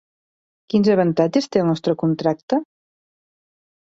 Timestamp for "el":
1.63-1.67